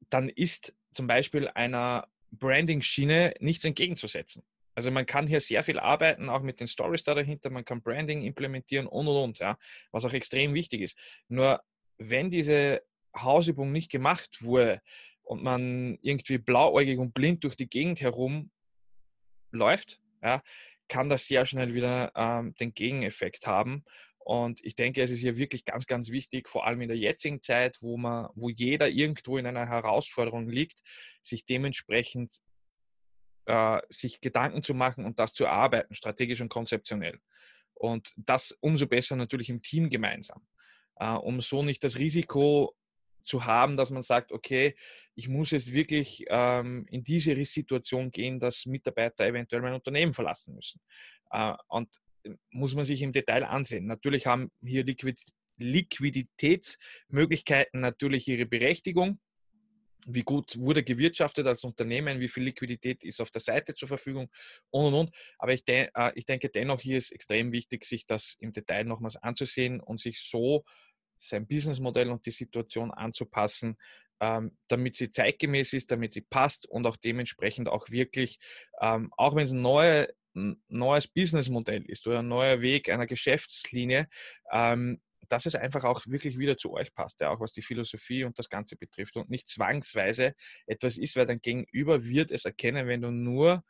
[0.09, 4.43] dann ist zum Beispiel einer Branding-Schiene nichts entgegenzusetzen.
[4.75, 7.81] Also man kann hier sehr viel arbeiten, auch mit den Stories da dahinter, man kann
[7.81, 9.57] Branding implementieren und und und, ja,
[9.91, 10.97] was auch extrem wichtig ist.
[11.29, 11.61] Nur
[11.97, 12.83] wenn diese
[13.15, 14.81] Hausübung nicht gemacht wurde
[15.23, 18.51] und man irgendwie blauäugig und blind durch die Gegend herum
[19.55, 20.41] läuft, ja,
[20.87, 23.83] kann das sehr schnell wieder ähm, den Gegeneffekt haben
[24.25, 27.43] und ich denke, es ist hier wirklich ganz, ganz wichtig, vor allem in der jetzigen
[27.43, 30.79] Zeit, wo man, wo jeder irgendwo in einer Herausforderung liegt,
[31.21, 32.39] sich dementsprechend
[33.45, 37.19] äh, sich Gedanken zu machen und das zu erarbeiten, strategisch und konzeptionell.
[37.75, 40.41] Und das umso besser natürlich im Team gemeinsam,
[40.95, 42.75] äh, um so nicht das Risiko
[43.25, 44.75] zu haben, dass man sagt, okay,
[45.15, 50.55] ich muss jetzt wirklich ähm, in diese Situation gehen, dass Mitarbeiter eventuell mein Unternehmen verlassen
[50.55, 50.79] müssen.
[51.31, 51.89] Äh, und
[52.51, 53.87] muss man sich im Detail ansehen.
[53.87, 55.19] Natürlich haben hier Liquid
[55.57, 59.21] Liquiditätsmöglichkeiten natürlich ihre Berechtigung.
[60.05, 64.29] Wie gut wurde gewirtschaftet als Unternehmen, wie viel Liquidität ist auf der Seite zur Verfügung
[64.69, 65.15] und und und.
[65.39, 68.83] Aber ich, de äh, ich denke dennoch, hier ist extrem wichtig, sich das im Detail
[68.83, 70.65] nochmals anzusehen und sich so
[71.27, 73.77] sein Businessmodell und die Situation anzupassen,
[74.19, 78.39] ähm, damit sie zeitgemäß ist, damit sie passt und auch dementsprechend auch wirklich,
[78.81, 84.07] ähm, auch wenn es neue ein neues Businessmodell ist oder ein neuer Weg einer Geschäftslinie,
[84.51, 88.23] ähm, dass es einfach auch wirklich wieder zu euch passt, ja, auch was die Philosophie
[88.25, 90.33] und das Ganze betrifft und nicht zwangsweise
[90.67, 93.63] etwas ist, weil dein Gegenüber wird es erkennen, wenn du nur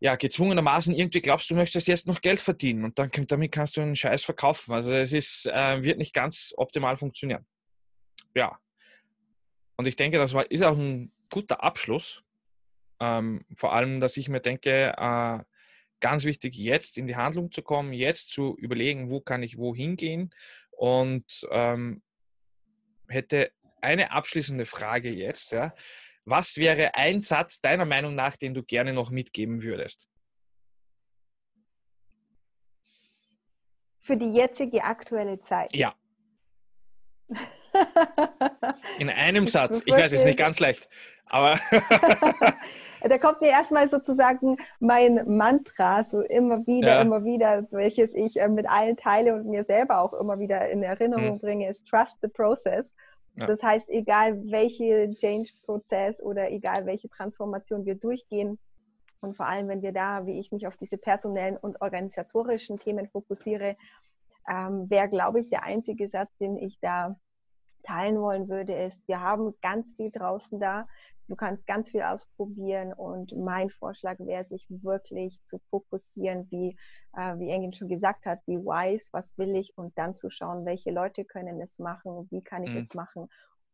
[0.00, 3.82] ja, gezwungenermaßen irgendwie glaubst, du möchtest jetzt noch Geld verdienen und dann damit kannst du
[3.82, 4.72] einen Scheiß verkaufen.
[4.72, 7.46] Also es ist, äh, wird nicht ganz optimal funktionieren.
[8.34, 8.58] Ja.
[9.76, 12.22] Und ich denke, das war, ist auch ein guter Abschluss
[13.00, 15.38] ähm, vor allem, dass ich mir denke, äh,
[16.00, 19.96] ganz wichtig, jetzt in die Handlung zu kommen, jetzt zu überlegen, wo kann ich wohin
[19.96, 20.34] gehen
[20.70, 22.02] und ähm,
[23.08, 25.52] hätte eine abschließende Frage jetzt.
[25.52, 25.74] Ja.
[26.26, 30.08] Was wäre ein Satz deiner Meinung nach, den du gerne noch mitgeben würdest?
[34.00, 35.74] Für die jetzige aktuelle Zeit.
[35.74, 35.94] Ja.
[38.98, 39.82] In einem Satz.
[39.84, 40.88] Ich weiß, es ist nicht ganz leicht,
[41.26, 41.58] aber.
[43.08, 47.00] da kommt mir erstmal sozusagen mein Mantra, so immer wieder, ja.
[47.02, 50.82] immer wieder, welches ich äh, mit allen teile und mir selber auch immer wieder in
[50.82, 51.38] Erinnerung hm.
[51.38, 52.84] bringe, ist Trust the Process.
[53.36, 53.46] Ja.
[53.46, 58.58] Das heißt, egal welche Change-Prozess oder egal welche Transformation wir durchgehen,
[59.20, 63.06] und vor allem, wenn wir da, wie ich mich auf diese personellen und organisatorischen Themen
[63.08, 63.76] fokussiere,
[64.48, 67.16] ähm, wäre, glaube ich, der einzige Satz, den ich da
[67.82, 70.86] teilen wollen würde, ist, wir haben ganz viel draußen da.
[71.28, 76.76] Du kannst ganz viel ausprobieren und mein Vorschlag wäre, sich wirklich zu fokussieren, wie,
[77.16, 80.64] äh, wie Engin schon gesagt hat, wie wise, was will ich und dann zu schauen,
[80.64, 82.78] welche Leute können es machen, wie kann ich mhm.
[82.78, 83.28] es machen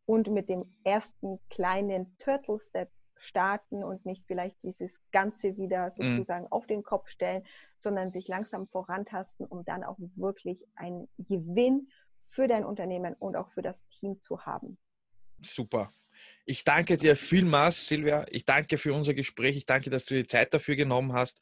[0.07, 2.89] und mit dem ersten kleinen Turtle Step
[3.19, 5.89] starten und nicht vielleicht dieses Ganze wieder mhm.
[5.89, 6.51] sozusagen mhm.
[6.51, 7.43] auf den Kopf stellen,
[7.77, 11.89] sondern sich langsam vorantasten, um dann auch wirklich einen Gewinn
[12.29, 14.77] für dein Unternehmen und auch für das Team zu haben.
[15.41, 15.93] Super.
[16.45, 18.25] Ich danke dir vielmals, Silvia.
[18.29, 19.57] Ich danke für unser Gespräch.
[19.57, 21.39] Ich danke, dass du die Zeit dafür genommen hast.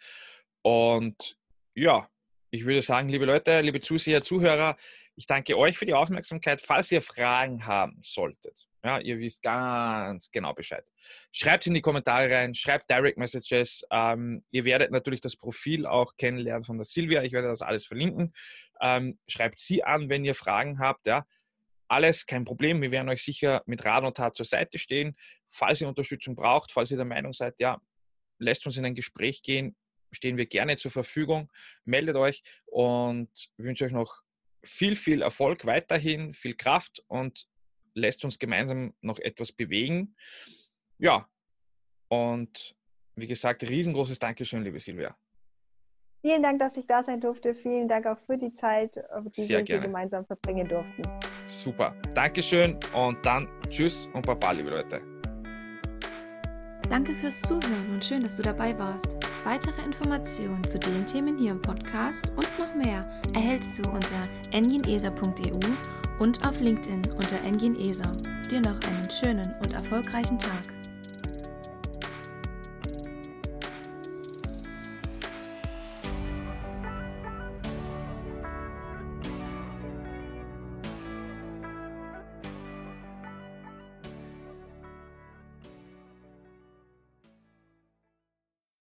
[0.61, 1.37] Und
[1.75, 2.09] ja,
[2.49, 4.77] ich würde sagen, liebe Leute, liebe Zuseher, Zuhörer,
[5.15, 6.61] ich danke euch für die Aufmerksamkeit.
[6.61, 10.87] Falls ihr Fragen haben solltet, ja, ihr wisst ganz genau Bescheid.
[11.31, 13.83] Schreibt in die Kommentare rein, schreibt Direct Messages.
[13.91, 17.23] Ähm, ihr werdet natürlich das Profil auch kennenlernen von der Silvia.
[17.23, 18.31] Ich werde das alles verlinken.
[18.81, 21.07] Ähm, schreibt sie an, wenn ihr Fragen habt.
[21.07, 21.25] Ja.
[21.87, 22.79] Alles kein Problem.
[22.81, 25.17] Wir werden euch sicher mit Rat und Tat zur Seite stehen.
[25.49, 27.81] Falls ihr Unterstützung braucht, falls ihr der Meinung seid, ja,
[28.37, 29.75] lässt uns in ein Gespräch gehen,
[30.11, 31.51] stehen wir gerne zur Verfügung.
[31.85, 34.21] Meldet euch und wünsche euch noch
[34.63, 37.47] viel, viel Erfolg weiterhin, viel Kraft und
[37.95, 40.15] lässt uns gemeinsam noch etwas bewegen.
[40.99, 41.27] Ja,
[42.09, 42.75] und
[43.15, 45.17] wie gesagt, riesengroßes Dankeschön, liebe Silvia.
[46.21, 47.53] Vielen Dank, dass ich da sein durfte.
[47.53, 48.95] Vielen Dank auch für die Zeit,
[49.37, 49.81] die Sehr wir gerne.
[49.81, 51.03] hier gemeinsam verbringen durften.
[51.47, 51.95] Super.
[52.13, 55.01] Dankeschön und dann tschüss und baba, liebe Leute.
[56.89, 59.17] Danke fürs Zuhören und schön, dass du dabei warst.
[59.43, 65.59] Weitere Informationen zu den Themen hier im Podcast und noch mehr erhältst du unter engineser.eu
[66.19, 68.11] und auf LinkedIn unter engineser.
[68.49, 70.84] Dir noch einen schönen und erfolgreichen Tag.